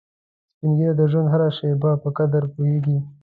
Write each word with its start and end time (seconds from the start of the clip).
سپین 0.53 0.71
ږیری 0.77 0.93
د 0.97 1.01
ژوند 1.11 1.27
هره 1.33 1.49
شېبه 1.57 1.91
په 2.03 2.09
قدر 2.17 2.43
پوهیږي 2.53 2.97